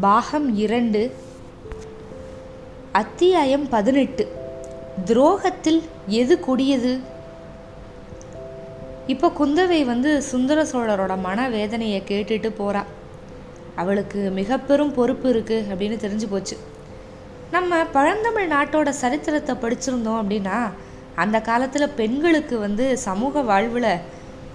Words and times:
பாகம் 0.00 0.56
இரண்டு 0.56 1.14
அத்தியாயம் 2.92 3.68
பதினெட்டு. 3.68 4.24
துரோகத்தில் 5.04 5.82
எது 6.06 6.40
கொடியது? 6.40 6.98
இப்போ 9.06 9.32
குந்தவை 9.38 9.84
வந்து 9.84 10.22
சுந்தர 10.22 10.62
சோழரோட 10.62 11.18
மன 11.18 11.48
வேதனையை 11.48 12.02
கேட்டுட்டு 12.06 12.52
போறா. 12.58 12.82
அவளுக்கு 13.74 14.30
மிக 14.30 14.58
பெரும் 14.58 14.94
பொறுப்பு 14.94 15.28
இருக்கு 15.28 15.66
அப்படின்னு 15.70 16.06
தெரிஞ்சு 16.06 16.26
போச்சு. 16.30 16.56
நம்ம 17.50 17.84
பழந்தமிழ் 17.84 18.50
நாட்டோட 18.50 18.88
சரித்திரத்தை 18.88 19.54
படிச்சிருந்தோம் 19.54 20.20
அப்படின்னா 20.22 20.70
அந்த 21.14 21.40
காலத்தில் 21.40 21.88
பெண்களுக்கு 21.88 22.58
வந்து 22.58 22.98
சமூக 22.98 23.40
வாழ்வில் 23.40 23.96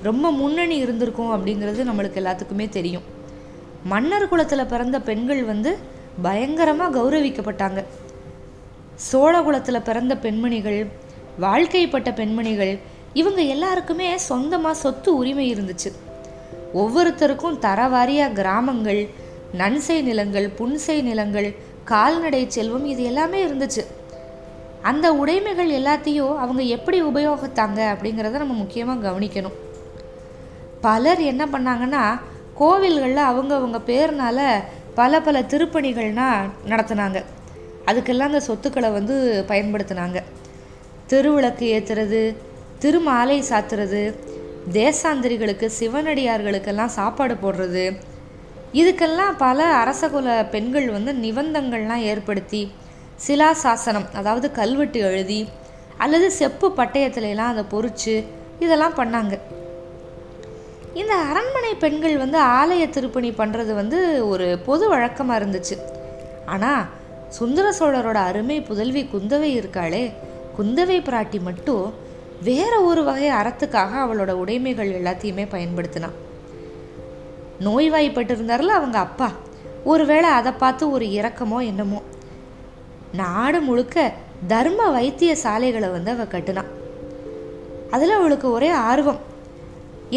ரொம்ப 0.04 0.32
முன்னணி 0.32 0.78
இருந்திருக்கும் 0.78 1.34
அப்படிங்கிறது 1.36 1.88
நம்மளுக்கு 1.90 2.22
எல்லாத்துக்குமே 2.24 2.70
தெரியும். 2.70 3.20
மன்னர் 3.84 4.30
குலத்தில் 4.30 4.66
பிறந்த 4.66 5.02
பெண்கள் 5.02 5.44
வந்து 5.44 5.78
பயங்கரமாக 6.22 6.96
கௌரவிக்கப்பட்டாங்க. 7.00 7.84
சோழ 8.96 9.42
குலத்தில் 9.42 9.82
பிறந்த 9.82 10.18
பெண்மணிகள் 10.18 10.92
வாழ்க்கைப்பட்ட 11.40 12.14
பெண்மணிகள் 12.14 12.80
இவங்க 13.14 13.42
எல்லாருக்குமே 13.42 14.18
சொந்தமாக 14.18 14.74
சொத்து 14.74 15.16
உரிமை 15.16 15.56
இருந்துச்சு. 15.56 15.92
ஒவ்வொருத்தருக்கும் 16.74 17.60
தரவாரியாக 17.60 18.34
கிராமங்கள் 18.34 19.10
நன்சை 19.58 20.02
நிலங்கள் 20.02 20.54
புன்சை 20.60 21.02
நிலங்கள் 21.02 21.56
கால்நடை 21.84 22.46
செல்வம் 22.48 22.86
இது 22.86 23.04
எல்லாமே 23.04 23.48
இருந்துச்சு. 23.48 23.84
அந்த 24.82 25.14
உடைமைகள் 25.14 25.72
எல்லாத்தையும் 25.80 26.38
அவங்க 26.38 26.62
எப்படி 26.62 27.02
உபயோகித்தாங்க 27.02 27.80
அப்படிங்கிறத 27.94 28.38
நம்ம 28.38 28.54
முக்கியமாக 28.54 29.10
கவனிக்கணும். 29.10 29.58
பலர் 30.82 31.20
என்ன 31.22 31.46
பண்ணாங்கன்னா 31.46 32.20
கோவில்களில் 32.62 33.30
அவங்கவுங்க 33.32 33.80
பேர்னால் 33.90 33.90
பேர்னால 33.90 34.40
பல 34.96 35.22
பல 35.22 35.42
திருப்பணிகள்னால் 35.42 36.50
நடத்துனாங்க. 36.68 37.24
அதுக்கெல்லாம் 37.86 38.32
அந்த 38.32 38.40
சொத்துக்களை 38.40 38.90
வந்து 38.90 39.46
பயன்படுத்தினாங்க. 39.48 40.18
திருவிளக்கு 41.10 41.66
ஏற்றுறது 41.76 42.22
திருமாலை 42.80 43.44
சாத்துறது 43.50 44.02
தேசாந்திரிகளுக்கு 44.74 45.68
சிவனடியார்களுக்கெல்லாம் 45.80 46.96
சாப்பாடு 46.98 47.34
போடுறது 47.34 47.86
இதுக்கெல்லாம் 48.74 49.34
பல 49.38 49.60
அரசகுல 49.84 50.50
பெண்கள் 50.50 50.90
வந்து 50.90 51.14
நிபந்தங்கள்லாம் 51.14 52.04
ஏற்படுத்தி 52.12 52.72
சிலா 53.16 53.54
சாசனம் 53.54 54.08
அதாவது 54.14 54.52
கல்வெட்டு 54.52 55.00
எழுதி 55.00 55.48
அல்லது 55.98 56.32
செப்பு 56.32 56.70
பட்டயத்துலலாம் 56.78 57.52
அதை 57.54 57.64
பொறிச்சு 57.72 58.16
இதெல்லாம் 58.60 58.96
பண்ணாங்க. 58.96 59.38
இந்த 61.02 61.14
அரண்மனை 61.30 61.74
பெண்கள் 61.84 62.16
வந்து 62.24 62.38
ஆலய 62.58 62.84
திருப்பணி 62.90 63.30
பண்ணுறது 63.32 63.72
வந்து 63.82 64.00
ஒரு 64.32 64.48
பொது 64.66 64.86
வழக்கமாக 64.90 65.40
இருந்துச்சு. 65.42 65.76
ஆனால் 66.54 66.84
சுந்தர 67.38 67.66
சோழரோட 67.80 68.20
அருமை 68.30 68.58
புதல்வி 68.70 69.04
குந்தவை 69.14 69.50
இருக்காளே 69.60 70.04
குந்தவை 70.58 70.98
பிராட்டி 71.08 71.40
மட்டும் 71.48 71.86
வேற 72.48 72.74
ஒரு 72.90 73.02
வகை 73.04 73.30
அறத்துக்காக 73.40 73.92
அவளோட 74.04 74.32
உடைமைகள் 74.44 74.92
எல்லாத்தையுமே 75.00 75.46
பயன்படுத்தினான் 75.56 76.18
நோய்வாய்ப்பட்டிருந்தார்ல 77.66 78.78
அவங்க 78.80 78.98
அப்பா. 79.08 79.30
ஒருவேளை 79.92 80.30
அதை 80.40 80.52
பார்த்து 80.64 80.84
ஒரு 80.96 81.06
இரக்கமோ 81.20 81.60
என்னமோ. 81.72 82.00
நாடு 83.22 83.60
முழுக்க 83.62 84.12
தர்ம 84.54 84.90
வைத்திய 84.98 85.32
சாலைகளை 85.46 85.90
வந்து 85.90 86.12
அவள் 86.16 86.34
கட்டுனான் 86.34 86.72
அதில் 87.96 88.18
அவளுக்கு 88.20 88.48
ஒரே 88.58 88.70
ஆர்வம். 88.90 89.22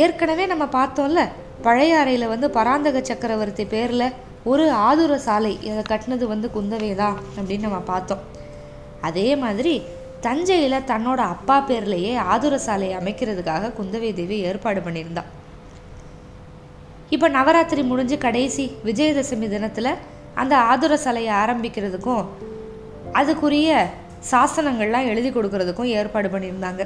ஏற்கனவே 0.02 0.44
நம்ம 0.52 0.64
பார்த்தோம்ல 0.76 1.22
பழைய 1.64 1.98
அறையில் 2.02 2.30
வந்து 2.32 2.46
பராந்தக 2.56 3.00
சக்கரவர்த்தி 3.08 3.64
பேரில் 3.72 4.14
ஒரு 4.52 4.64
ஆதுர 4.86 5.12
சாலை 5.26 5.52
அதை 5.72 5.82
கட்டினது 5.90 6.24
வந்து 6.32 6.48
குந்தவை 6.56 6.88
தான் 7.02 7.18
அப்படின்னு 7.36 7.66
நம்ம 7.66 7.80
பார்த்தோம். 7.90 8.22
அதே 9.08 9.28
மாதிரி 9.42 9.74
தஞ்சையில் 10.24 10.86
தன்னோட 10.90 11.20
அப்பா 11.34 11.56
பேர்லேயே 11.68 12.12
ஆதுர 12.32 12.54
சாலை 12.66 12.88
அமைக்கிறதுக்காக 13.00 13.72
குந்தவை 13.78 14.10
தேவி 14.14 14.36
ஏற்பாடு 14.48 14.80
பண்ணியிருந்தா. 14.86 15.24
இப்போ 17.14 17.28
நவராத்திரி 17.36 17.82
முடிஞ்சு 17.90 18.18
கடைசி 18.26 18.64
விஜயதசமி 18.88 19.48
தினத்தில் 19.54 19.90
அந்த 20.42 20.54
ஆதுர 20.72 20.96
சாலையை 21.04 21.32
ஆரம்பிக்கிறதுக்கும் 21.42 22.24
அதுக்குரிய 23.20 23.70
சாசனங்கள்லாம் 24.30 25.08
எழுதி 25.12 25.30
கொடுக்கறதுக்கும் 25.30 25.92
ஏற்பாடு 25.98 26.28
பண்ணியிருந்தாங்க. 26.34 26.84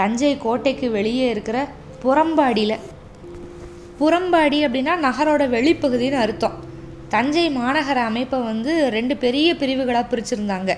தஞ்சை 0.00 0.32
கோட்டைக்கு 0.44 0.86
வெளியே 0.98 1.26
இருக்கிற 1.34 1.58
புறம்பாடியில். 2.04 2.76
புறம்பாடி 4.00 4.58
அப்படின்னா 4.66 4.94
நகரோட 5.02 5.42
வெளிப்பகுதின்னு 5.56 6.22
அர்த்தம். 6.24 6.56
தஞ்சை 7.08 7.56
மாநகர 7.56 7.98
அமைப்பை 8.10 8.40
வந்து 8.40 8.90
ரெண்டு 8.90 9.16
பெரிய 9.16 9.54
பிரிவுகளாக 9.54 10.06
பிரிச்சிருந்தாங்க. 10.10 10.76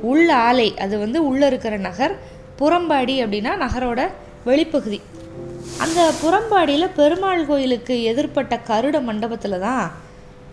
உள் 0.00 0.28
ஆலை 0.28 0.78
அது 0.78 0.98
வந்து 0.98 1.26
உள்ளே 1.26 1.46
இருக்கிற 1.46 1.76
நகர் 1.76 2.14
புறம்பாடி 2.58 3.14
அப்படின்னா 3.24 3.52
நகரோட 3.64 4.08
வெளிப்பகுதி. 4.46 5.00
அந்த 5.78 6.12
புறம்பாடியில் 6.22 6.94
பெருமாள் 6.96 7.46
கோயிலுக்கு 7.46 7.94
எதிர்ப்பட்ட 8.12 8.58
கருட 8.68 9.02
மண்டபத்தில் 9.02 9.58
தான் 9.60 9.92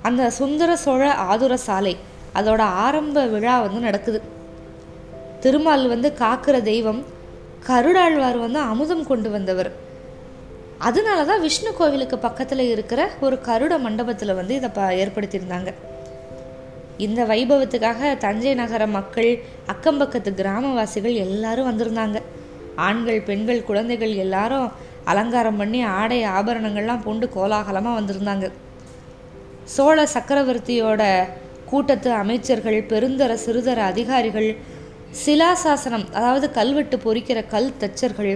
அந்த 0.02 0.30
சுந்தர 0.30 0.76
சோழ 0.76 1.14
ஆதுர 1.14 1.58
சாலை 1.58 1.98
அதோட 2.36 2.60
ஆரம்ப 2.60 3.26
விழா 3.26 3.62
வந்து 3.62 3.80
நடக்குது. 3.80 4.22
திருமால் 5.40 5.88
வந்து 5.88 6.14
காக்கிற 6.20 6.62
தெய்வம் 6.62 7.06
கருடாழ்வார் 7.68 8.38
வந்து 8.38 8.60
அமுதம் 8.60 9.08
கொண்டு 9.08 9.32
வந்தவர். 9.32 9.72
அதனால 10.88 11.20
தான் 11.30 11.44
விஷ்ணு 11.46 11.72
கோவிலுக்கு 11.80 12.18
பக்கத்தில் 12.18 12.64
இருக்கிற 12.74 13.02
ஒரு 13.26 13.36
கருட 13.48 13.74
மண்டபத்தில் 13.86 14.38
வந்து 14.40 14.54
இதை 14.60 14.70
ப 14.70 14.82
ஏற்படுத்தியிருந்தாங்க. 15.02 15.72
இந்த 17.06 17.22
வைபவத்துக்காக 17.32 18.12
தஞ்சை 18.26 18.54
நகர 18.62 18.84
மக்கள் 18.98 19.30
அக்கம்பக்கத்து 19.74 20.32
கிராமவாசிகள் 20.40 21.16
எல்லாரும் 21.26 21.70
வந்திருந்தாங்க. 21.70 22.18
ஆண்கள் 22.88 23.22
பெண்கள் 23.30 23.68
குழந்தைகள் 23.70 24.14
எல்லாரும் 24.26 24.68
அலங்காரம் 25.12 25.60
பண்ணி 25.62 25.80
ஆடை 26.00 26.20
ஆபரணங்கள்லாம் 26.38 27.04
பூண்டு 27.06 27.28
கோலாகலமாக 27.36 27.98
வந்திருந்தாங்க. 28.00 28.48
சோழ 29.76 29.98
சக்கரவர்த்தியோட 30.16 31.04
கூட்டத்து 31.72 32.10
அமைச்சர்கள் 32.22 32.80
பெருந்தர 32.92 33.34
சிறுதர 33.46 33.80
அதிகாரிகள் 33.92 34.50
சிலாசாசனம் 35.26 36.06
அதாவது 36.18 36.48
கல்வெட்டு 36.52 36.98
பொறிக்கிற 37.06 37.40
கல் 37.54 37.78
தச்சர்கள் 37.82 38.34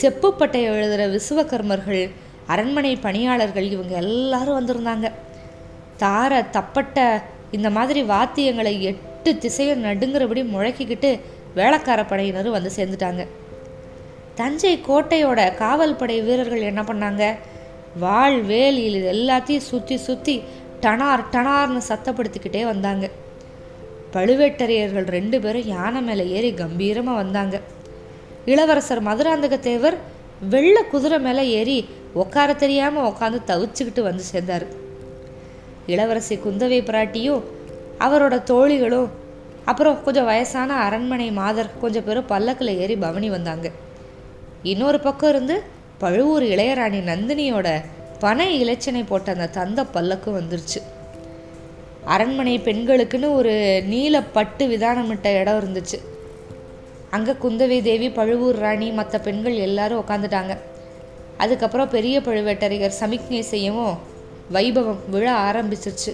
செப்புப்பட்டை 0.00 0.60
எழுதுகிற 0.70 1.02
விசுவகர்மர்கள் 1.08 2.04
அரண்மனை 2.46 2.96
பணியாளர்கள் 2.96 3.70
இவங்க 3.74 3.94
எல்லாரும் 4.04 4.58
வந்திருந்தாங்க. 4.58 5.06
தார 6.02 6.42
தப்பட்ட 6.56 7.22
இந்த 7.50 7.68
மாதிரி 7.70 8.02
வாத்தியங்களை 8.02 8.80
எட்டு 8.90 9.30
திசையை 9.38 9.74
நடுங்கிறபடி 9.84 10.42
முழக்கிக்கிட்டு 10.54 11.10
வேளக்கார 11.58 12.00
படையினரும் 12.10 12.56
வந்து 12.56 12.70
சேர்ந்துட்டாங்க. 12.76 13.24
தஞ்சை 14.34 14.72
கோட்டையோட 14.88 15.40
காவல் 15.54 15.96
படை 15.96 16.16
வீரர்கள் 16.20 16.68
என்ன 16.70 16.82
பண்ணாங்க? 16.82 17.24
வாழ் 18.04 18.38
வேல் 18.42 18.78
இது 18.86 19.00
எல்லாத்தையும் 19.12 19.68
சுற்றி 19.70 19.96
சுற்றி 19.96 20.34
டனார் 20.80 21.22
டனார்னு 21.34 21.82
சத்தப்படுத்திக்கிட்டே 21.90 22.62
வந்தாங்க. 22.72 23.04
பழுவேட்டரையர்கள் 24.14 25.06
ரெண்டு 25.16 25.36
பேரும் 25.40 25.70
யானை 25.74 26.02
மேலே 26.02 26.24
ஏறி 26.28 26.50
கம்பீரமாக 26.62 27.20
வந்தாங்க. 27.22 27.56
இளவரசர் 28.46 29.02
மதுராந்தக 29.02 29.58
தேவர் 29.58 29.96
வெள்ளை 30.48 30.82
குதிரை 30.84 31.18
மேலே 31.18 31.48
ஏறி 31.48 31.88
உட்கார 32.12 32.54
தெரியாமல் 32.54 33.12
உட்காந்து 33.12 33.38
தவிச்சுக்கிட்டு 33.46 34.02
வந்து 34.02 34.22
சேர்ந்தார். 34.22 34.66
இளவரசி 35.86 36.36
குந்தவை 36.36 36.78
பிராட்டியும் 36.82 37.42
அவரோட 37.98 38.34
தோழிகளும் 38.50 39.08
அப்புறம் 39.64 40.02
கொஞ்சம் 40.02 40.24
வயசான 40.24 40.74
அரண்மனை 40.74 41.30
மாதர் 41.30 41.78
கொஞ்சம் 41.80 42.04
பேரும் 42.04 42.26
பல்லக்கில் 42.26 42.78
ஏறி 42.78 42.96
பவனி 42.96 43.30
வந்தாங்க. 43.30 43.70
இன்னொரு 44.62 45.00
பக்கம் 45.00 45.30
இருந்து 45.30 45.62
பழுவூர் 45.98 46.42
இளையராணி 46.42 47.00
நந்தினியோட 47.10 47.68
பனை 48.18 48.48
இலச்சினை 48.64 49.04
போட்ட 49.06 49.32
அந்த 49.32 49.46
தந்த 49.48 49.82
பல்லக்கும் 49.82 50.38
வந்துருச்சு. 50.40 50.80
அரண்மனை 52.04 52.58
பெண்களுக்குன்னு 52.58 53.34
ஒரு 53.34 53.82
நீல 53.86 54.22
பட்டு 54.22 54.66
விதானமிட்ட 54.66 55.40
இடம் 55.40 55.60
இருந்துச்சு. 55.60 55.98
அங்கே 57.14 57.32
குந்தவை 57.42 57.78
தேவி 57.88 58.08
பழுவூர் 58.18 58.58
ராணி 58.64 58.88
மற்ற 58.98 59.18
பெண்கள் 59.26 59.56
எல்லாரும் 59.66 60.02
உட்காந்துட்டாங்க 60.02 60.54
அதுக்கப்புறம் 61.42 61.92
பெரிய 61.94 62.16
பழுவேட்டரையர் 62.26 62.98
சமிக்ஞை 63.00 63.42
செய்யவும் 63.52 63.96
வைபவம் 64.54 65.02
விழ 65.12 65.26
ஆரம்பிச்சிருச்சு. 65.48 66.12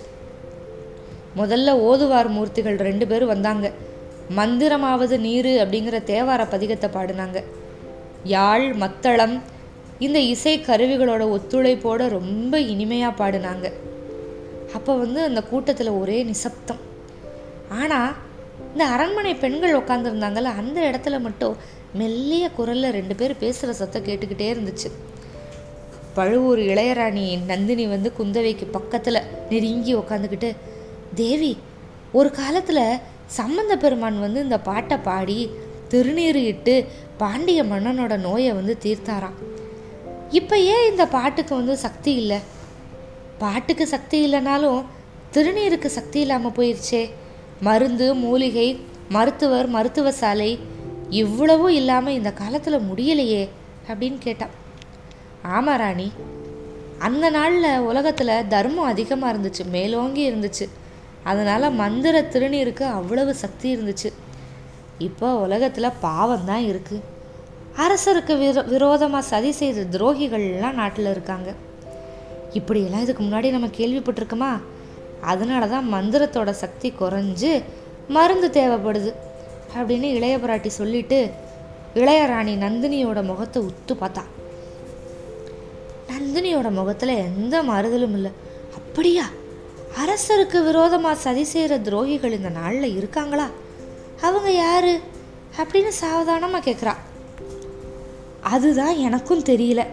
முதல்ல 1.41 1.71
ஓதுவார் 1.89 2.31
மூர்த்திகள் 2.37 2.79
ரெண்டு 2.89 3.05
பேரும் 3.11 3.33
வந்தாங்க. 3.33 3.67
மந்திரமாவது 4.39 5.17
நீரு 5.27 5.53
அப்படிங்கிற 5.63 5.97
தேவார 6.11 6.41
பதிகத்தை 6.55 6.89
பாடினாங்க. 6.97 7.39
யாழ் 8.35 8.67
மத்தளம் 8.83 9.37
இந்த 10.07 10.19
இசை 10.35 10.55
கருவிகளோட 10.69 11.23
ஒத்துழைப்போட 11.37 12.03
ரொம்ப 12.19 12.61
இனிமையாக 12.73 13.19
பாடினாங்க. 13.21 13.67
அப்போ 14.77 14.93
வந்து 15.03 15.21
அந்த 15.29 15.41
கூட்டத்தில் 15.51 15.99
ஒரே 16.01 16.19
நிசப்தம். 16.31 16.83
ஆனால் 17.81 18.13
இந்த 18.73 18.85
அரண்மனை 18.87 19.35
பெண்கள் 19.35 19.79
உட்காந்துருந்தாங்கல்ல 19.79 20.51
அந்த 20.61 20.79
இடத்துல 20.81 21.21
மட்டும் 21.21 21.57
மெல்லிய 21.95 22.51
குரலில் 22.51 22.93
ரெண்டு 22.93 23.15
பேர் 23.15 23.37
பேசுகிற 23.37 23.73
சத்தம் 23.73 24.05
கேட்டுக்கிட்டே 24.05 24.49
இருந்துச்சு. 24.55 24.91
பழுவூர் 26.15 26.59
இளையராணி 26.59 27.45
நந்தினி 27.45 27.87
வந்து 27.87 28.13
குந்தவைக்கு 28.19 28.67
பக்கத்தில் 28.71 29.27
நெருங்கி 29.51 29.95
உக்காந்துக்கிட்டு 29.97 30.57
தேவி 31.15 31.59
ஒரு 32.13 32.31
காலத்தில் 32.31 32.99
சம்பந்த 33.27 33.77
பெருமான் 33.77 34.21
வந்து 34.21 34.43
இந்த 34.43 34.61
பாட்டை 34.61 34.97
பாடி 34.97 35.51
திருநீர் 35.89 36.35
இட்டு 36.35 36.87
பாண்டிய 37.17 37.63
மன்னனோட 37.63 38.17
நோயை 38.17 38.53
வந்து 38.53 38.77
தீர்த்தாராம். 38.83 39.39
இப்போ 40.31 40.59
ஏன் 40.59 40.91
இந்த 40.91 41.07
பாட்டுக்கு 41.07 41.55
வந்து 41.55 41.77
சக்தி 41.77 42.15
இல்லை? 42.15 42.39
பாட்டுக்கு 43.39 43.87
சக்தி 43.87 44.19
இல்லைனாலும் 44.27 44.85
திருநீருக்கு 45.33 45.87
சக்தி 45.87 46.21
இல்லாமல் 46.21 46.57
போயிடுச்சே 46.57 47.11
மருந்து 47.67 48.07
மூலிகை 48.25 48.69
மருத்துவர் 49.17 49.69
மருத்துவ 49.77 50.11
சாலை 50.21 50.51
இவ்வளவும் 51.23 51.77
இல்லாமல் 51.79 52.17
இந்த 52.19 52.31
காலத்தில் 52.41 52.87
முடியலையே 52.89 53.43
அப்படின்னு 53.91 54.19
கேட்டான். 54.27 54.55
ஆமா 55.57 55.75
ராணி 55.83 56.09
அந்த 57.07 57.27
நாளில் 57.37 57.85
உலகத்தில் 57.91 58.33
தர்மம் 58.55 58.91
அதிகமாக 58.93 59.33
இருந்துச்சு 59.33 59.65
மேலோங்கி 59.77 60.23
இருந்துச்சு. 60.31 60.67
அதனால் 61.31 61.77
மந்திர 61.83 62.17
திருநீருக்கு 62.33 62.85
அவ்வளவு 62.99 63.33
சக்தி 63.43 63.69
இருந்துச்சு. 63.77 64.11
இப்போ 65.09 65.29
உலகத்தில் 65.47 65.97
பாவம் 66.07 66.49
தான் 66.51 66.67
இருக்குது 66.71 67.07
அரசருக்கு 67.85 68.35
விரோ 68.43 68.63
விரோதமாக 68.75 69.29
சதி 69.33 69.51
செய்த 69.61 69.87
துரோகிகள்லாம் 69.95 70.79
நாட்டில் 70.81 71.11
இருக்காங்க. 71.15 71.51
இப்படியெல்லாம் 72.59 73.05
இதுக்கு 73.07 73.23
முன்னாடி 73.25 73.51
நம்ம 73.57 73.69
கேள்விப்பட்டிருக்கோமா? 73.79 74.53
அதனால 75.21 75.67
தான் 75.67 75.95
மந்திரத்தோட 75.95 76.51
சக்தி 76.51 76.93
குறைஞ்சு 77.01 77.63
மருந்து 78.09 78.49
தேவைப்படுது 78.49 79.15
அப்படின்னு 79.77 80.03
இளைய 80.03 80.39
பிராட்டி 80.39 80.67
சொல்லிட்டு 80.67 81.31
இளையராணி 81.95 82.55
நந்தினியோட 82.57 83.25
முகத்தை 83.25 83.63
உத்து 83.63 83.93
பார்த்தா. 84.01 84.23
நந்தினியோட 86.09 86.71
முகத்தில் 86.71 87.09
எந்த 87.09 87.63
மாறுதலும் 87.63 88.13
இல்லை. 88.13 88.31
அப்படியா? 88.75 89.25
அரசருக்கு 90.05 90.65
விரோதமாக 90.65 91.15
சதி 91.15 91.45
செய்கிற 91.45 91.79
துரோகிகள் 91.79 92.33
இந்த 92.33 92.49
நாளில் 92.49 92.97
இருக்காங்களா? 92.97 93.47
அவங்க 94.21 94.51
யாரு? 94.51 95.01
அப்படின்னு 95.59 95.89
சாவதானமாக 95.89 96.71
கேட்குறா 96.71 96.95
அதுதான் 98.41 98.97
எனக்கும் 98.97 99.43
தெரியல. 99.43 99.87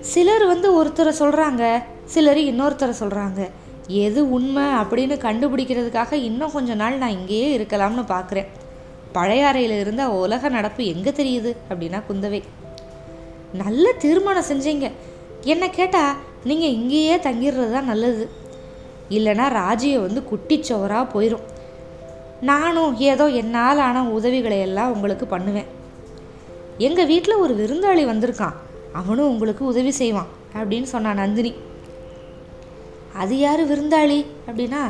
சிலர் 0.00 0.46
வந்து 0.46 0.84
ஒருத்தரை 0.84 1.12
சொல்கிறாங்க 1.18 1.82
சிலர் 2.04 2.36
இன்னொருத்தரை 2.36 2.94
சொல்கிறாங்க 3.00 3.50
எது 3.88 4.30
உண்மை 4.30 4.62
அப்படின்னு 4.62 5.16
கண்டுபிடிக்கிறதுக்காக 5.26 6.12
இன்னும் 6.12 6.52
கொஞ்ச 6.52 6.74
நாள் 6.74 6.98
நான் 6.98 7.10
இங்கேயே 7.10 7.58
இருக்கலாம்னு 7.58 8.04
பார்க்குறேன். 8.08 8.46
பழைய 9.12 9.46
அறையில் 9.46 9.80
இருந்த 9.80 10.10
உலக 10.10 10.48
நடப்பு 10.48 10.84
எங்கே 10.84 11.10
தெரியுது? 11.10 11.56
அப்படின்னா 11.70 12.02
குந்தவை. 12.08 12.42
நல்ல 13.52 13.92
தீர்மானம் 13.92 14.48
செஞ்சீங்க. 14.48 14.90
என்னை 15.44 15.70
கேட்டால் 15.70 16.16
நீங்கள் 16.44 16.70
இங்கேயே 16.70 17.16
தங்கிடுறது 17.16 17.72
தான் 17.72 17.84
நல்லது. 17.84 18.30
இல்லைன்னா 19.10 19.46
ராஜியை 19.60 20.00
வந்து 20.00 20.22
குட்டிச்சோராக 20.30 21.12
போயிடும் 21.14 21.46
நானும் 22.40 22.96
ஏதோ 22.96 23.26
என்னால் 23.28 23.78
ஆன 23.78 24.04
உதவிகளை 24.04 24.60
எல்லாம் 24.60 24.92
உங்களுக்கு 24.92 25.26
பண்ணுவேன். 25.26 25.66
எங்கள் 26.78 27.06
வீட்டில் 27.06 27.34
ஒரு 27.34 27.54
விருந்தாளி 27.54 28.04
வந்திருக்கான். 28.12 28.56
அவனும் 28.92 29.28
உங்களுக்கு 29.28 29.64
உதவி 29.64 29.90
செய்வான் 29.90 30.28
அப்படின்னு 30.54 30.82
சொன்னான் 30.82 31.14
நந்தினி. 31.14 31.54
அது 33.14 33.38
யார் 33.38 33.62
விருந்தாளி? 33.66 34.26
அப்படின்னா 34.46 34.82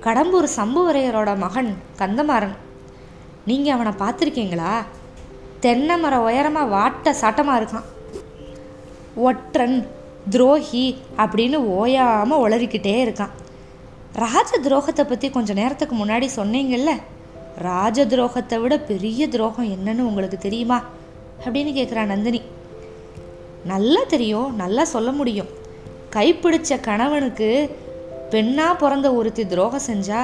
கடம்பூர் 0.00 0.48
சம்புவரையரோட 0.56 1.36
மகன் 1.36 1.76
கந்தமாறன். 1.98 2.56
நீங்கள் 3.44 3.74
அவனை 3.74 3.92
பார்த்துருக்கீங்களா? 3.92 4.84
தென்னை 5.60 5.98
மரம் 5.98 6.22
உயரமாக 6.22 6.72
வாட்ட 6.76 7.14
சாட்டமாக 7.20 7.60
இருக்கான். 7.60 7.86
ஒற்றன் 9.14 9.88
துரோகி 10.30 10.96
அப்படின்னு 11.16 11.54
ஓயாமல் 11.54 12.38
உளறிக்கிட்டே 12.38 12.96
இருக்கான். 13.06 13.34
ராஜ 14.12 14.58
துரோகத்தை 14.58 15.04
பற்றி 15.08 15.30
கொஞ்சம் 15.30 15.56
நேரத்துக்கு 15.56 15.96
முன்னாடி 15.96 16.28
சொன்னீங்கல்ல? 16.36 17.00
ராஜ 17.58 18.06
துரோகத்தை 18.06 18.60
விட 18.60 18.78
பெரிய 18.78 19.28
துரோகம் 19.28 19.76
என்னன்னு 19.76 20.00
உங்களுக்கு 20.00 20.38
தெரியுமா? 20.38 20.82
அப்படின்னு 21.44 21.72
கேட்குறா 21.78 22.04
நந்தினி. 22.04 22.42
நல்லா 23.64 24.00
தெரியும் 24.08 24.56
நல்லா 24.56 24.84
சொல்ல 24.84 25.10
முடியும். 25.12 25.64
கைப்பிடிச்ச 26.16 26.80
கணவனுக்கு 26.88 27.48
பெண்ணாக 28.30 28.74
பிறந்த 28.82 29.08
ஒருத்தி 29.18 29.42
துரோகம் 29.46 29.86
செஞ்சா 29.90 30.20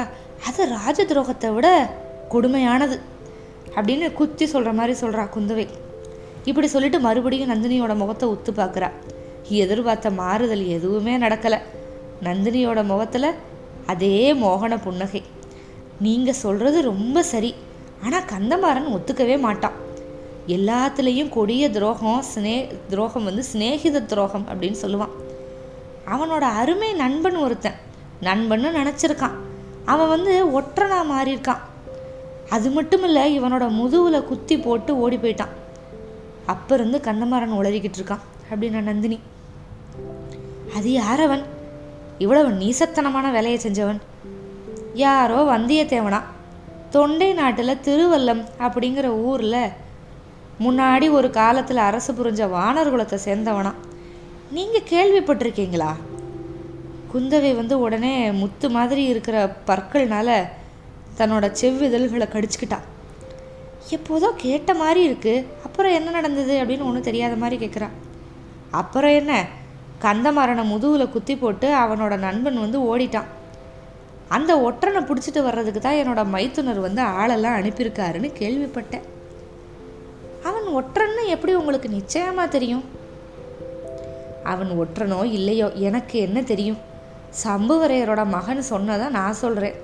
அது 0.48 0.62
ராஜ 0.76 0.98
துரோகத்தை 1.04 1.48
விட 1.54 1.68
கொடுமையானது 2.32 2.96
அப்படின்னு 3.76 4.06
குத்தி 4.20 4.46
சொல்கிற 4.46 4.72
மாதிரி 4.78 4.94
சொல்கிறா 5.00 5.24
குந்தவை. 5.34 5.66
இப்படி 6.44 6.66
சொல்லிட்டு 6.66 6.98
மறுபடியும் 7.00 7.52
நந்தினியோட 7.52 7.92
முகத்தை 8.02 8.26
உத்து 8.34 8.52
பார்க்குறா. 8.56 8.88
எதிர்பார்த்த 9.62 10.10
மாறுதல் 10.20 10.64
எதுவுமே 10.76 11.14
நடக்கலை. 11.16 11.58
நந்தினியோட 12.26 12.80
முகத்தில் 12.92 13.28
அதே 13.92 14.16
மோகன 14.42 14.74
புன்னகை. 14.82 15.22
நீங்கள் 16.06 16.40
சொல்கிறது 16.44 16.78
ரொம்ப 16.82 17.22
சரி 17.32 17.50
ஆனால் 18.04 18.28
கந்தமாறன் 18.32 18.92
ஒத்துக்கவே 18.96 19.36
மாட்டான். 19.38 19.76
எல்லாத்துலேயும் 20.56 21.34
கொடிய 21.38 21.64
துரோகம் 21.70 22.22
ஸ்னே 22.30 22.56
துரோகம் 22.88 23.28
வந்து 23.30 23.44
சிநேகித 23.52 24.06
துரோகம் 24.12 24.46
அப்படின்னு 24.50 24.78
சொல்லுவான். 24.84 25.14
அவனோட 26.06 26.40
அருமை 26.40 26.92
நண்பன் 26.92 27.36
ஒருத்தன். 27.36 27.74
நண்பன்னு 28.22 28.70
நினச்சிருக்கான். 28.80 29.30
அவன் 29.84 30.08
வந்து 30.08 30.60
ஒற்றனா 30.60 31.00
மாறியிருக்கான். 31.10 31.58
அது 32.50 32.70
மட்டும் 32.70 33.04
இல்லை 33.04 33.40
இவனோட 33.40 33.68
முதுகில் 33.68 34.24
குத்தி 34.24 34.58
போட்டு 34.58 34.98
ஓடி 34.98 35.16
போயிட்டான். 35.16 35.52
அப்போ 36.46 36.74
இருந்து 36.74 37.00
கண்ணமாறன் 37.04 37.56
உளறிக்கிட்டு 37.60 37.94
இருக்கான் 37.98 38.18
அப்படின்னா 38.54 38.80
நந்தினி. 38.80 39.20
அது 40.76 40.92
யார் 40.92 41.20
அவன்? 41.20 41.42
இவ்வளவு 42.18 42.50
நீசத்தனமான 42.50 43.30
வேலையை 43.30 43.60
செஞ்சவன். 43.62 44.00
யாரோ 44.94 45.58
வந்தியத்தேவனா? 45.58 46.20
தொண்டை 46.90 47.32
நாட்டில் 47.32 47.78
திருவல்லம் 47.84 48.44
அப்படிங்கிற 48.58 49.04
ஊரில் 49.04 49.68
முன்னாடி 50.60 51.10
ஒரு 51.10 51.30
காலத்தில் 51.30 51.76
அரசு 51.76 52.12
புரிஞ்ச 52.12 52.36
வானர் 52.36 52.90
குலத்தை 52.90 53.18
சேர்ந்தவனா. 53.24 53.72
நீங்கள் 54.56 54.88
கேள்விப்பட்டிருக்கீங்களா? 54.90 55.90
குந்தவை 57.12 57.50
வந்து 57.58 57.74
உடனே 57.84 58.12
முத்து 58.40 58.66
மாதிரி 58.76 59.02
இருக்கிற 59.12 59.36
பற்கள்னால 59.68 60.28
தன்னோட 61.18 61.46
செவ்விதழ்களை 61.60 62.26
கடிச்சுக்கிட்டான் 62.34 62.86
எப்போதோ 63.96 64.28
கேட்ட 64.44 64.70
மாதிரி 64.82 65.00
இருக்குது 65.08 65.44
அப்புறம் 65.66 65.96
என்ன 65.98 66.10
நடந்தது 66.16 66.54
அப்படின்னு 66.62 66.88
ஒன்றும் 66.88 67.08
தெரியாத 67.08 67.34
மாதிரி 67.42 67.56
கேட்குறா 67.62 67.88
அப்புறம் 68.80 69.16
என்ன? 69.20 69.32
கந்தமரனை 70.04 70.64
முதுகில் 70.72 71.12
குத்தி 71.14 71.36
போட்டு 71.36 71.68
அவனோட 71.82 72.14
நண்பன் 72.26 72.62
வந்து 72.64 72.78
ஓடிட்டான். 72.90 73.28
அந்த 74.36 74.52
ஒற்றனை 74.68 75.02
பிடிச்சிட்டு 75.08 75.42
வர்றதுக்கு 75.48 75.80
தான் 75.80 76.00
என்னோட 76.02 76.22
மைத்துனர் 76.34 76.86
வந்து 76.86 77.02
ஆளெல்லாம் 77.20 77.58
அனுப்பியிருக்காருன்னு 77.60 78.30
கேள்விப்பட்டேன். 78.40 79.06
அவன் 80.48 80.68
ஒற்றன்னு 80.80 81.24
எப்படி 81.36 81.54
உங்களுக்கு 81.60 81.88
நிச்சயமாக 81.98 82.54
தெரியும்? 82.56 82.84
அவன் 84.44 84.70
ஒற்றனோ 84.70 85.24
இல்லையோ? 85.24 85.72
எனக்கு 85.72 86.18
என்ன 86.18 86.42
தெரியும்? 86.42 86.78
சம்புவரையரோட 87.44 88.26
மகன் 88.26 88.62
சொன்னதை 88.62 89.08
நான் 89.08 89.32
சொல்கிறேன் 89.32 89.74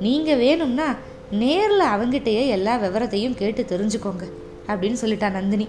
நீங்கள் 0.00 0.36
வேணும்னா 0.36 0.94
நேரில் 1.30 1.80
அவங்கிட்டயே 1.80 2.46
எல்லா 2.46 2.76
விவரத்தையும் 2.76 3.34
கேட்டு 3.34 3.62
தெரிஞ்சுக்கோங்க 3.62 4.24
அப்படின்னு 4.66 4.96
சொல்லிட்டா 5.00 5.30
நந்தினி. 5.30 5.68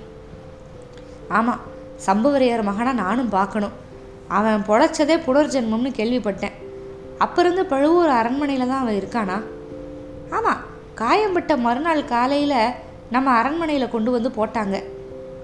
ஆமாம் 1.28 1.62
சம்புவரையர் 2.06 2.64
மகனை 2.64 2.94
நானும் 2.94 3.30
பார்க்கணும். 3.30 3.72
அவன் 4.28 4.64
பொழைச்சதே 4.68 5.16
புனர்ஜென்மம்னு 5.28 5.92
கேள்விப்பட்டேன். 6.00 6.56
அப்போ 7.18 7.42
இருந்து 7.42 7.66
பழுவூர் 7.66 8.10
அரண்மனையில் 8.10 8.68
தான் 8.68 8.80
அவன் 8.80 9.00
இருக்கானா? 9.02 9.42
ஆமாம் 10.30 10.62
காயம்பட்ட 10.96 11.58
மறுநாள் 11.58 12.06
காலையில் 12.06 12.74
நம்ம 13.10 13.32
அரண்மனையில் 13.32 13.90
கொண்டு 13.90 14.12
வந்து 14.12 14.30
போட்டாங்க. 14.30 14.84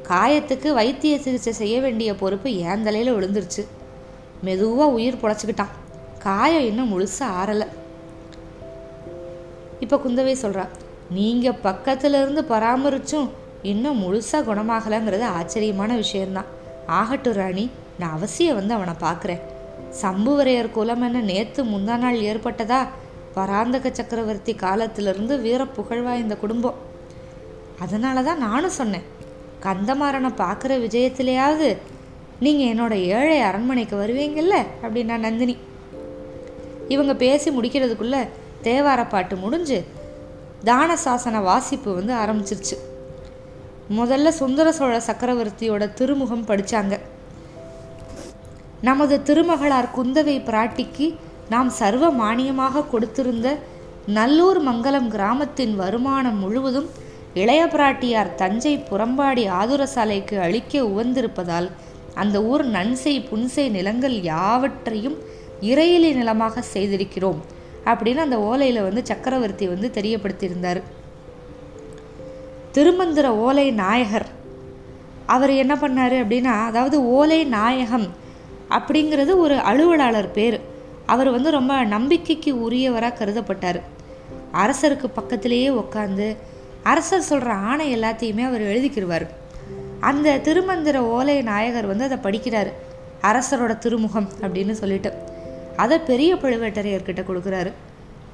காயத்துக்கு 0.10 0.74
வைத்திய 0.74 1.20
சிகிச்சை 1.20 1.54
செய்ய 1.54 1.80
வேண்டிய 1.80 2.16
பொறுப்பு 2.16 2.50
ஏன் 2.54 2.84
தலையில் 2.84 3.16
விழுந்துருச்சு. 3.16 3.64
மெதுவாக 4.42 4.92
உயிர் 4.92 5.22
பொழைச்சிக்கிட்டான். 5.22 5.74
காயம் 6.20 6.66
இன்னும் 6.66 6.92
முழுசாக 6.94 7.38
ஆறலை. 7.42 7.68
இப்போ 9.80 9.96
குந்தவை 9.96 10.36
சொல்கிறா 10.42 10.66
நீங்கள் 11.10 11.62
பக்கத்தில் 11.62 12.14
இருந்து 12.14 12.42
பராமரிச்சும் 12.50 13.30
இன்னும் 13.62 14.02
முழுசாக 14.04 14.48
குணமாகலைங்கிறது 14.50 15.24
ஆச்சரியமான 15.24 15.96
விஷயம்தான். 15.96 16.52
ஆகட்டும் 16.86 17.34
ராணி 17.34 17.66
நான் 18.00 18.16
அவசியம் 18.18 18.56
வந்து 18.56 18.74
அவனை 18.74 18.94
பார்க்குறேன் 19.00 19.42
சம்புவரையர் 20.02 20.72
குலம் 20.72 21.02
என்ன 21.02 21.22
நேற்று 21.22 21.64
முந்தா 21.64 21.96
நாள் 21.98 22.20
ஏற்பட்டதா? 22.20 22.80
பராந்தக 23.34 23.90
சக்கரவர்த்தி 23.92 24.54
காலத்திலிருந்து 24.56 25.40
வீர 25.40 25.66
புகழ்வாய்ந்த 25.66 26.36
குடும்பம். 26.36 26.80
அதனால 27.80 28.24
தான் 28.24 28.38
நானும் 28.38 28.78
சொன்னேன் 28.80 29.06
கந்தமாறனை 29.66 30.32
பார்க்குற 30.38 30.74
விஜயத்திலேயாவது 30.86 31.78
நீங்கள் 32.40 32.72
என்னோட 32.74 32.94
ஏழை 32.94 33.40
அரண்மனைக்கு 33.40 33.96
வருவீங்கல்ல? 33.96 34.56
அப்படின்னா 34.82 35.18
நந்தினி. 35.18 35.58
இவங்க 36.88 37.16
பேசி 37.16 37.50
முடிக்கிறதுக்குள்ளே 37.50 38.28
தேவார 38.64 39.10
பாட்டு 39.10 39.36
முடிஞ்சு 39.36 39.86
தான 40.64 40.98
சாசன 41.06 41.42
வாசிப்பு 41.42 41.94
வந்து 41.94 42.14
ஆரம்பிச்சிருச்சு. 42.14 42.78
முதல்ல 43.98 44.28
சுந்தர 44.28 44.72
சோழ 44.72 45.02
சக்கரவர்த்தியோட 45.08 45.94
திருமுகம் 45.94 46.46
படித்தாங்க 46.46 47.00
நமது 48.82 49.22
திருமகளார் 49.26 49.94
குந்தவை 49.96 50.36
பிராட்டிக்கு 50.46 51.16
நாம் 51.50 51.70
சர்வ 51.70 52.10
மானியமாக 52.12 52.86
கொடுத்திருந்த 52.92 53.58
நல்லூர் 54.06 54.60
மங்கலம் 54.60 55.08
கிராமத்தின் 55.08 55.76
வருமானம் 55.76 56.40
முழுவதும் 56.40 56.90
இளைய 57.34 57.66
பிராட்டியார் 57.66 58.36
தஞ்சை 58.36 58.84
புறம்பாடி 58.90 59.44
ஆதுரசாலைக்கு 59.52 60.40
அழிக்க 60.40 60.82
உவந்திருப்பதால் 60.82 61.72
அந்த 62.14 62.44
ஊர் 62.44 62.66
நன்சை 62.66 63.14
புன்சை 63.30 63.70
நிலங்கள் 63.70 64.22
யாவற்றையும் 64.22 65.18
இறையிலி 65.62 66.14
நிலமாக 66.14 66.64
செய்திருக்கிறோம் 66.74 67.40
அப்படின்னு 67.86 68.16
அந்த 68.16 68.38
ஓலையில் 68.38 68.82
வந்து 68.82 69.06
சக்கரவர்த்தி 69.06 69.68
வந்து 69.68 69.92
தெரியப்படுத்தியிருந்தார். 69.94 70.82
திருமந்திர 72.74 73.24
ஓலை 73.24 73.72
நாயகர். 73.72 74.28
அவர் 75.26 75.50
என்ன 75.50 75.76
பண்ணார் 75.76 76.16
அப்படின்னா 76.24 76.54
அதாவது 76.66 77.08
ஓலை 77.08 77.44
நாயகம் 77.44 78.08
அப்படிங்கிறது 78.70 79.36
ஒரு 79.36 79.56
அலுவலாளர் 79.56 80.32
பேர். 80.32 80.62
அவர் 81.06 81.30
வந்து 81.30 81.52
ரொம்ப 81.52 81.84
நம்பிக்கைக்கு 81.84 82.72
உரியவராக 82.72 83.18
கருதப்பட்டார். 83.20 83.82
அரசருக்கு 84.54 85.08
பக்கத்திலேயே 85.14 85.70
உட்காந்து 85.70 86.36
அரசர் 86.84 87.22
சொல்கிற 87.22 87.54
ஆணை 87.54 87.86
எல்லாத்தையுமே 87.96 88.44
அவர் 88.46 88.62
எழுதிக்கிடுவார் 88.62 89.26
அந்த 90.00 90.38
திருமந்திர 90.38 90.96
ஓலை 90.96 91.42
நாயகர் 91.42 91.86
வந்து 91.86 92.04
அதை 92.04 92.18
படிக்கிறார். 92.18 92.72
அரசரோட 93.22 93.78
திருமுகம் 93.78 94.30
அப்படின்னு 94.42 94.72
சொல்லிட்டு. 94.72 95.14
அதை 95.76 96.00
பெரிய 96.00 96.36
பழுவேட்டரையர்கிட்ட 96.36 97.22
கொடுக்குறாரு. 97.28 97.72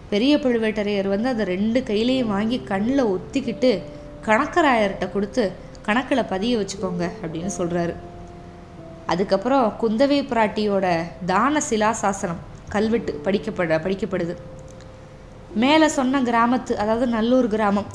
பெரிய 0.09 0.37
பழுவேட்டரையர் 0.37 1.07
வந்து 1.07 1.29
அதை 1.29 1.45
ரெண்டு 1.45 1.79
கையிலையும் 1.79 2.31
வாங்கி 2.35 2.61
கண்ணில் 2.65 3.03
ஒத்திக்கிட்டு 3.05 3.81
கணக்கராயர்கிட்ட 4.25 5.11
கொடுத்து 5.11 5.51
கணக்கில் 5.81 6.25
பதிய 6.25 6.57
வச்சுக்கோங்க 6.57 7.09
அப்படின்னு 7.21 7.51
சொல்கிறாரு 7.57 7.93
அதுக்கப்புறம் 9.05 9.73
குந்தவை 9.81 10.19
பிராட்டியோட 10.31 10.87
தான 11.25 11.61
சிலாசாசனம் 11.69 12.41
கல்வெட்டு 12.69 13.21
படிக்கப்பட 13.25 13.77
படிக்கப்படுது. 13.85 14.35
மேலே 15.55 15.87
சொன்ன 15.87 16.21
கிராமத்து 16.21 16.73
அதாவது 16.75 17.07
நல்லூர் 17.07 17.47
கிராமம் 17.47 17.85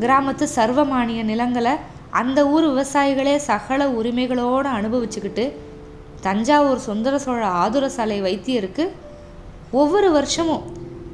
கிராமத்து 0.00 0.42
சர்வமானிய 0.42 1.22
நிலங்களை 1.22 1.72
அந்த 2.10 2.48
ஊர் 2.48 2.64
விவசாயிகளே 2.64 3.36
சகல 3.36 3.88
உரிமைகளோடு 3.88 4.68
அனுபவிச்சுக்கிட்டு 4.68 5.52
தஞ்சாவூர் 6.20 6.78
சுந்தர 6.78 7.18
சோழ 7.18 7.46
ஆதுர 7.46 7.88
சாலை 7.88 8.22
வைத்தியருக்கு 8.22 8.88
ஒவ்வொரு 9.70 10.10
வருஷமும் 10.10 10.62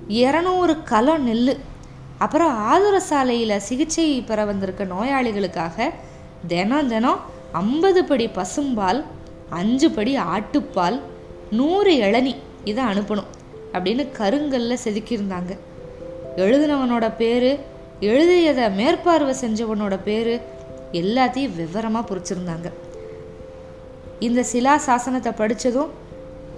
இரநூறு 0.09 0.79
கலம் 0.85 1.23
நெல் 1.23 1.59
அப்புறம் 2.19 2.57
ஆதுர 2.57 3.01
சாலையில் 3.01 3.59
சிகிச்சை 3.59 4.21
பெற 4.21 4.45
வந்திருக்க 4.45 4.85
நோயாளிகளுக்காக 4.85 5.91
தினம் 6.47 6.89
தினம் 6.89 7.19
ஐம்பது 7.53 8.05
படி 8.05 8.27
பசும்பால் 8.27 9.05
அஞ்சு 9.51 9.91
படி 9.91 10.17
ஆட்டுப்பால் 10.17 11.01
நூறு 11.51 11.93
இளநி 11.95 12.37
இதை 12.65 12.85
அனுப்பணும் 12.85 13.31
அப்படின்னு 13.73 14.09
கருங்கல்ல 14.19 14.77
செதுக்கியிருந்தாங்க. 14.85 15.59
எழுதினவனோட 16.37 17.17
பேர் 17.17 17.61
எழுதியதை 18.01 18.71
மேற்பார்வை 18.71 19.35
செஞ்சவனோட 19.41 19.99
பேர் 20.05 20.43
எல்லாத்தையும் 20.93 21.55
விவரமாக 21.55 22.15
பொறிச்சிருந்தாங்க 22.15 22.73
இந்த 24.19 24.43
சிலா 24.43 24.81
சாசனத்தை 24.87 25.33
படித்ததும் 25.37 25.91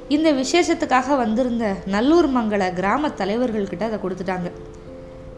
இந்த 0.08 0.32
விசேஷத்துக்காக 0.32 1.16
வந்திருந்த 1.16 1.76
நல்லூர் 1.86 2.36
மங்கள 2.36 2.74
கிராம 2.74 3.08
தலைவர்கள்கிட்ட 3.08 3.82
அதை 3.82 3.98
கொடுத்துட்டாங்க. 3.98 4.52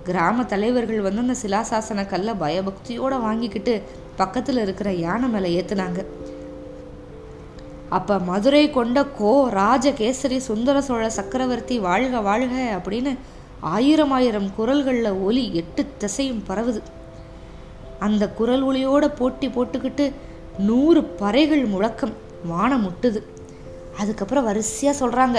கிராம 0.04 0.44
தலைவர்கள் 0.44 1.00
வந்து 1.00 1.20
அந்த 1.20 1.34
சிலாசாசன 1.42 2.06
கல்லை 2.06 2.34
பயபக்தியோடு 2.34 3.20
வாங்கிக்கிட்டு 3.20 3.82
பக்கத்தில் 4.16 4.58
இருக்கிற 4.58 4.92
யானை 4.92 5.28
மேலே 5.28 5.60
ஏற்றுனாங்க 5.60 6.06
அப்போ 7.88 8.18
மதுரை 8.18 8.70
கொண்ட 8.70 9.04
கோ 9.04 9.48
ராஜகேசரி 9.50 10.38
சுந்தர 10.38 10.80
சோழ 10.80 11.08
சக்கரவர்த்தி 11.08 11.78
வாழ்க 11.78 12.20
வாழ்க 12.20 12.80
அப்படின்னு 12.80 13.16
ஆயிரம் 13.70 14.10
ஆயிரம் 14.10 14.48
குரல்களில் 14.56 15.18
ஒலி 15.24 15.54
எட்டு 15.54 15.86
திசையும் 15.98 16.44
பரவுது. 16.48 16.80
அந்த 18.00 18.28
குரல் 18.28 18.62
ஒளியோட 18.62 19.08
போட்டி 19.08 19.48
போட்டுக்கிட்டு 19.48 20.12
நூறு 20.58 21.00
பறைகள் 21.20 21.66
முழக்கம் 21.66 22.14
வானம் 22.46 22.84
முட்டுது. 22.86 23.22
அதுக்கப்புறம் 23.98 24.44
வரிசையாக 24.44 25.00
சொல்கிறாங்க 25.00 25.38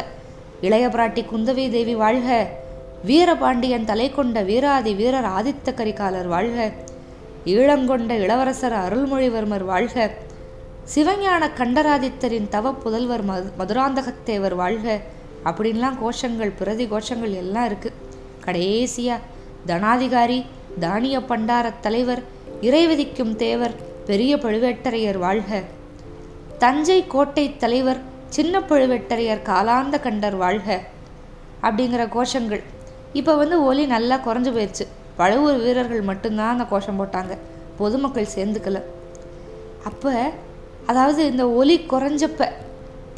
இளைய 0.62 0.88
பிராட்டி 0.88 1.22
குந்தவை 1.32 1.72
தேவி 1.72 1.96
வாழ்க 1.96 2.48
வீரபாண்டியன் 3.06 3.86
தலை 3.86 4.12
கொண்ட 4.12 4.44
வீராதி 4.44 4.94
வீரர் 4.94 5.26
ஆதித்த 5.26 5.74
கரிகாலர் 5.74 6.28
வாழ்க 6.28 6.72
ஈழங்கொண்ட 7.46 8.12
இளவரசர் 8.26 8.74
அருள்மொழிவர்மர் 8.74 9.64
வாழ்க 9.64 10.12
சிவஞான 10.96 11.50
கண்டராதித்தரின் 11.58 12.50
தவ 12.50 12.72
புதல்வர் 12.72 13.24
மது 13.24 13.50
மதுராந்தகத்தேவர் 13.60 14.56
வாழ்க 14.56 15.02
அப்படின்லாம் 15.46 15.98
கோஷங்கள் 16.04 16.58
பிரதி 16.60 16.86
கோஷங்கள் 16.86 17.34
எல்லாம் 17.34 17.66
இருக்குது 17.66 18.03
கடைசியாக 18.46 19.28
தனாதிகாரி 19.70 20.40
தானிய 20.84 21.18
பண்டாரத் 21.30 21.82
தலைவர் 21.86 22.22
இறைவதிக்கும் 22.68 23.36
தேவர் 23.44 23.76
பெரிய 24.08 24.34
பழுவேட்டரையர் 24.44 25.20
வாழ்க. 25.26 25.62
தஞ்சை 26.64 26.98
கோட்டை 27.14 27.46
தலைவர் 27.64 28.00
சின்ன 28.36 28.60
பழுவேட்டரையர் 28.70 29.42
காலாந்த 29.50 29.96
கண்டர் 30.06 30.38
வாழ்க. 30.44 30.80
அப்படிங்கிற 31.68 32.04
கோஷங்கள். 32.16 32.64
இப்போ 33.20 33.34
வந்து 33.42 33.58
ஒலி 33.70 33.84
நல்லா 33.96 34.16
குறைஞ்சு 34.28 34.52
போயிடுச்சு 34.56 34.86
பழுவூர் 35.20 35.60
வீரர்கள் 35.64 36.10
மட்டும்தான் 36.10 36.54
அந்த 36.54 36.66
கோஷம் 36.72 37.00
போட்டாங்க. 37.00 37.34
பொதுமக்கள் 37.82 38.34
சேர்ந்துக்கல. 38.36 38.80
அப்போ 39.90 40.14
அதாவது 40.92 41.22
இந்த 41.32 41.44
ஒலி 41.60 41.76
குறைஞ்சப்ப 41.92 42.50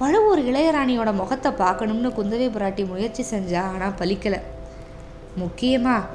பழுவூர் 0.01 0.41
இளையராணியோட 0.49 1.09
முகத்தை 1.21 1.51
பார்க்கணும்னு 1.63 2.09
குந்தவை 2.17 2.47
பிராட்டி 2.55 2.83
முயற்சி 2.91 3.23
செஞ்சா 3.31 3.61
ஆனால் 3.73 3.97
பலிக்கலை. 4.01 4.39
முக்கியமாக 5.35 6.05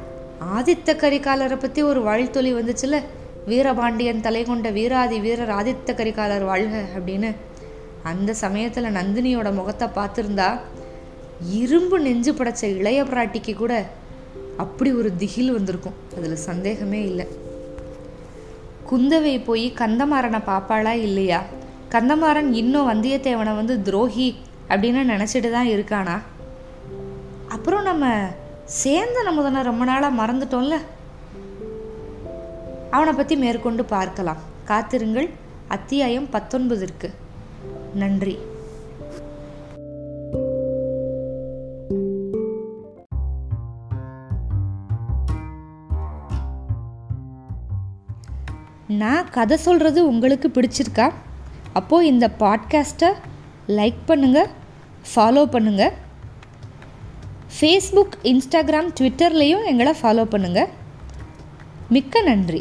ஆதித்த 0.57 0.97
கரிகாலரை 0.97 1.59
பற்றி 1.59 1.83
ஒரு 1.83 2.03
வழித்தொலி 2.03 2.55
வந்துச்சுல? 2.55 3.03
வீரபாண்டியன் 3.47 4.21
தலை 4.21 4.45
கொண்ட 4.45 4.71
வீராதி 4.71 5.21
வீரர் 5.21 5.49
ஆதித்த 5.49 5.95
கரிகாலர் 5.95 6.45
வாழ்க 6.45 6.85
அப்படின்னு. 6.99 7.35
அந்த 8.03 8.35
சமயத்தில் 8.35 8.95
நந்தினியோட 8.99 9.53
முகத்தை 9.53 9.89
பார்த்துருந்தா 9.89 10.61
இரும்பு 11.50 12.00
நெஞ்சு 12.00 12.33
படைச்ச 12.33 12.62
இளைய 12.62 13.03
பிராட்டிக்கு 13.03 13.55
கூட 13.55 13.87
அப்படி 14.57 14.93
ஒரு 14.93 15.17
திகில் 15.17 15.53
வந்திருக்கும். 15.53 15.93
அதில் 16.17 16.37
சந்தேகமே 16.37 17.05
இல்லை. 17.05 17.27
குந்தவை 18.91 19.45
போய் 19.45 19.73
கந்தமாறனை 19.79 20.41
பாப்பாளா 20.47 20.93
இல்லையா? 20.93 21.43
கந்தமாறன் 21.91 22.53
இன்னும் 22.53 22.89
வந்தியத்தேவனை 22.89 23.55
வந்து 23.57 23.83
துரோகி 23.83 24.37
அப்படின்னு 24.69 25.03
நினச்சிட்டு 25.12 25.50
தான் 25.50 25.69
இருக்கானா? 25.69 26.21
அப்புறம் 27.49 27.83
நம்ம 27.83 28.07
சேர்ந்த 28.71 29.31
முதனை 29.31 29.62
ரொம்ப 29.62 29.85
நாளாக 29.85 30.27
மறந்துட்டோம்ல? 30.27 30.77
அவனை 32.91 33.12
பற்றி 33.12 33.37
மேற்கொண்டு 33.37 33.85
பார்க்கலாம். 33.85 34.37
காத்திருங்கள். 34.65 35.31
அத்தியாயம் 35.69 36.29
பத்தொன்பதிற்கு. 36.33 37.11
நன்றி. 37.95 38.39
நான் 48.89 49.31
கதை 49.31 49.57
சொல்கிறது 49.57 50.07
உங்களுக்கு 50.07 50.49
பிடிச்சிருக்கா? 50.49 51.12
அப்போது 51.73 52.07
இந்த 52.07 52.31
பாட்காஸ்ட்டை 52.39 53.12
லைக் 53.69 53.95
பண்ணுங்கள் 54.07 54.49
ஃபாலோ 55.15 55.45
பண்ணுங்கள் 55.45 55.93
ஃபேஸ்புக் 57.61 58.14
இன்ஸ்டாகிராம் 58.31 58.87
ட்விட்டர்லேயும் 58.99 59.64
எங்களை 59.71 59.93
ஃபாலோ 60.00 60.23
பண்ணுங்கள் 60.35 60.71
மிக்க 61.95 62.23
நன்றி. 62.29 62.61